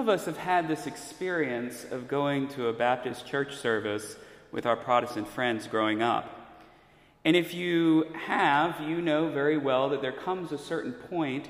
of 0.00 0.08
us 0.08 0.24
have 0.24 0.38
had 0.38 0.66
this 0.66 0.86
experience 0.86 1.84
of 1.90 2.08
going 2.08 2.48
to 2.48 2.68
a 2.68 2.72
Baptist 2.72 3.26
church 3.26 3.56
service 3.56 4.16
with 4.50 4.64
our 4.64 4.76
Protestant 4.76 5.28
friends 5.28 5.66
growing 5.66 6.02
up. 6.02 6.58
And 7.24 7.36
if 7.36 7.52
you 7.52 8.06
have, 8.24 8.80
you 8.80 9.02
know 9.02 9.28
very 9.28 9.58
well 9.58 9.90
that 9.90 10.00
there 10.00 10.10
comes 10.10 10.52
a 10.52 10.58
certain 10.58 10.92
point 10.92 11.48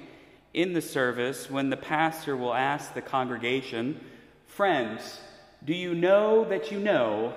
in 0.53 0.73
the 0.73 0.83
service 0.83 1.49
when 1.49 1.71
the 1.71 1.77
pastor 1.77 2.37
will 2.37 2.53
ask 2.53 2.93
the 2.93 3.01
congregation, 3.01 4.01
Friends, 4.49 5.21
do 5.65 5.73
you 5.73 5.95
know 5.95 6.45
that 6.45 6.73
you 6.73 6.81
know 6.81 7.35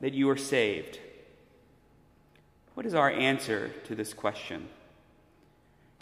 that 0.00 0.12
you 0.12 0.28
are 0.28 0.36
saved? 0.36 0.98
What 2.74 2.84
is 2.84 2.94
our 2.94 3.10
answer 3.10 3.70
to 3.84 3.94
this 3.94 4.12
question? 4.12 4.68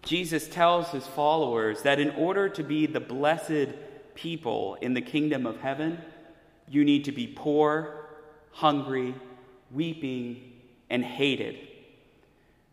Jesus 0.03 0.49
tells 0.49 0.91
his 0.91 1.07
followers 1.07 1.83
that 1.83 2.01
in 2.01 2.11
order 2.11 2.49
to 2.49 2.63
be 2.63 2.87
the 2.87 3.01
blessed 3.01 3.75
people 4.17 4.77
in 4.81 4.95
the 4.95 5.01
kingdom 5.01 5.47
of 5.47 5.61
heaven, 5.61 5.99
you 6.69 6.85
need 6.85 7.05
to 7.05 7.13
be 7.13 7.29
poor, 7.29 8.09
hungry, 8.51 9.15
weeping, 9.71 10.53
and 10.91 11.05
hated. 11.05 11.57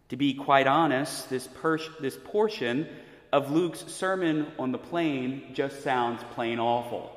To 0.09 0.17
be 0.17 0.33
quite 0.33 0.66
honest, 0.66 1.29
this, 1.29 1.47
per- 1.47 1.79
this 1.99 2.17
portion 2.23 2.88
of 3.31 3.52
Luke's 3.52 3.83
Sermon 3.88 4.47
on 4.57 4.71
the 4.71 4.77
Plain 4.77 5.53
just 5.53 5.83
sounds 5.83 6.23
plain 6.33 6.59
awful. 6.59 7.11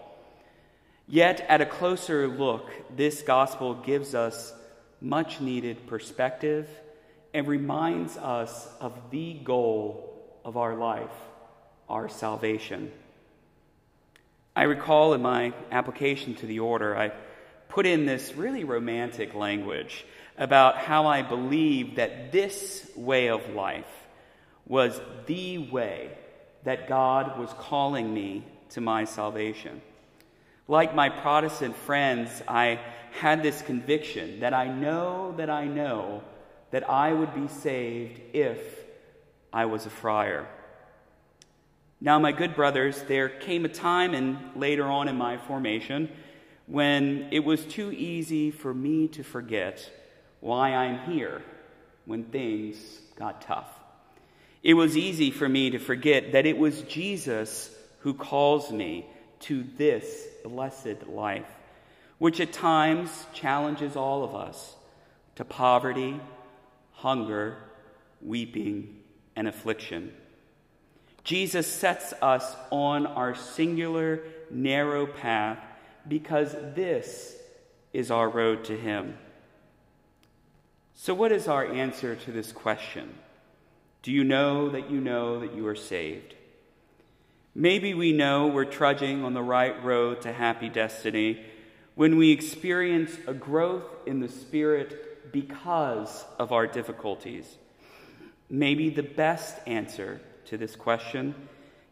Yet, 1.09 1.41
at 1.49 1.61
a 1.61 1.67
closer 1.67 2.27
look, 2.27 2.71
this 2.97 3.23
gospel 3.23 3.75
gives 3.75 4.15
us 4.15 4.53
much 5.01 5.41
needed 5.41 5.87
perspective 5.87 6.69
and 7.33 7.47
reminds 7.47 8.17
us 8.17 8.67
of 8.81 8.93
the 9.11 9.35
goal 9.35 10.41
of 10.45 10.57
our 10.57 10.75
life, 10.75 11.11
our 11.89 12.09
salvation. 12.09 12.91
I 14.57 14.63
recall 14.63 15.13
in 15.13 15.21
my 15.21 15.53
application 15.71 16.35
to 16.37 16.47
the 16.47 16.61
order, 16.61 16.97
I 16.97 17.13
put 17.69 17.85
in 17.85 18.07
this 18.07 18.35
really 18.35 18.65
romantic 18.65 19.35
language 19.35 20.07
about 20.39 20.79
how 20.79 21.07
I 21.07 21.21
believed 21.21 21.97
that 21.97 22.33
this 22.33 22.91
way 22.97 23.29
of 23.29 23.51
life 23.51 23.85
was 24.67 24.99
the 25.27 25.59
way 25.59 26.11
that 26.65 26.89
God 26.89 27.39
was 27.39 27.53
calling 27.59 28.13
me 28.13 28.45
to 28.71 28.81
my 28.81 29.05
salvation. 29.05 29.83
Like 30.67 30.95
my 30.95 31.11
Protestant 31.11 31.77
friends, 31.77 32.31
I 32.49 32.81
had 33.13 33.43
this 33.43 33.61
conviction 33.61 34.41
that 34.41 34.55
I 34.55 34.69
know 34.69 35.35
that 35.37 35.51
I 35.51 35.67
know 35.67 36.23
that 36.71 36.89
I 36.89 37.13
would 37.13 37.35
be 37.35 37.49
saved 37.49 38.21
if 38.33 38.59
I 39.53 39.67
was 39.67 39.85
a 39.85 39.91
friar. 39.91 40.49
Now, 42.01 42.19
my 42.19 42.33
good 42.33 42.55
brothers, 42.55 43.03
there 43.09 43.29
came 43.29 43.65
a 43.65 43.69
time 43.69 44.13
and 44.13 44.39
later 44.55 44.85
on 44.85 45.09
in 45.09 45.17
my 45.17 45.39
formation 45.39 46.11
when 46.67 47.29
it 47.31 47.41
was 47.41 47.65
too 47.65 47.91
easy 47.93 48.51
for 48.51 48.75
me 48.75 49.09
to 49.09 49.23
forget 49.23 49.91
why 50.41 50.75
I'm 50.75 51.11
here 51.11 51.43
when 52.05 52.25
things 52.25 52.77
got 53.17 53.41
tough. 53.41 53.69
It 54.63 54.75
was 54.75 54.97
easy 54.97 55.31
for 55.31 55.49
me 55.49 55.71
to 55.71 55.79
forget 55.79 56.33
that 56.33 56.45
it 56.45 56.59
was 56.59 56.83
Jesus 56.83 57.71
who 58.01 58.13
calls 58.15 58.71
me 58.71 59.07
to 59.41 59.65
this 59.77 60.27
blessed 60.45 61.07
life, 61.09 61.49
which 62.19 62.41
at 62.41 62.53
times 62.53 63.27
challenges 63.33 63.97
all 63.97 64.23
of 64.23 64.35
us 64.35 64.75
to 65.37 65.45
poverty, 65.45 66.21
hunger, 66.93 67.57
weeping, 68.21 68.97
and 69.35 69.49
affliction. 69.49 70.13
Jesus 71.27 71.67
sets 71.67 72.15
us 72.23 72.55
on 72.71 73.05
our 73.05 73.35
singular, 73.35 74.21
narrow 74.49 75.09
path 75.09 75.59
because 76.07 76.53
this 76.77 77.35
is 77.93 78.13
our 78.13 78.29
road 78.29 78.63
to 78.67 78.77
Him. 78.77 79.19
So, 80.95 81.15
what 81.15 81.33
is 81.33 81.49
our 81.49 81.67
answer 81.67 82.15
to 82.15 82.31
this 82.31 82.53
question? 82.53 83.13
Do 84.05 84.13
you 84.13 84.23
know 84.23 84.69
that 84.69 84.89
you 84.89 85.01
know 85.01 85.41
that 85.41 85.53
you 85.53 85.67
are 85.67 85.75
saved? 85.75 86.37
Maybe 87.57 87.93
we 87.93 88.13
know 88.13 88.47
we're 88.47 88.65
trudging 88.65 89.25
on 89.25 89.35
the 89.35 89.43
right 89.43 89.83
road 89.83 90.23
to 90.23 90.33
happy 90.33 90.69
destiny 90.69 91.45
when 91.97 92.19
we 92.19 92.31
experience 92.31 93.11
a 93.27 93.35
growth 93.35 93.83
in 94.07 94.21
the 94.21 94.29
Spirit 94.29 95.33
because 95.33 96.25
of 96.39 96.53
our 96.53 96.69
difficulties. 96.69 97.57
Maybe 98.49 98.91
the 98.91 99.03
best 99.03 99.57
answer 99.67 100.21
to 100.47 100.57
this 100.57 100.77
question 100.77 101.35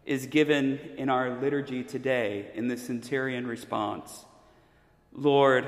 is 0.06 0.26
given 0.26 0.78
in 0.96 1.08
our 1.08 1.40
liturgy 1.40 1.82
today 1.82 2.50
in 2.54 2.68
the 2.68 2.76
centurion 2.76 3.46
response 3.46 4.24
Lord, 5.16 5.66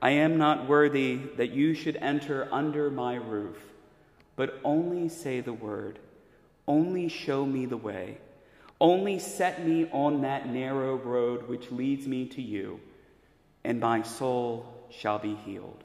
I 0.00 0.10
am 0.10 0.38
not 0.38 0.66
worthy 0.66 1.16
that 1.36 1.50
you 1.50 1.74
should 1.74 1.96
enter 1.96 2.48
under 2.50 2.90
my 2.90 3.16
roof, 3.16 3.58
but 4.36 4.58
only 4.64 5.10
say 5.10 5.42
the 5.42 5.52
word, 5.52 5.98
only 6.66 7.08
show 7.08 7.44
me 7.44 7.66
the 7.66 7.76
way, 7.76 8.16
only 8.80 9.18
set 9.18 9.66
me 9.66 9.86
on 9.92 10.22
that 10.22 10.48
narrow 10.48 10.96
road 10.96 11.46
which 11.46 11.70
leads 11.70 12.06
me 12.06 12.26
to 12.28 12.40
you, 12.40 12.80
and 13.64 13.80
my 13.80 14.00
soul 14.00 14.64
shall 14.88 15.18
be 15.18 15.34
healed. 15.34 15.84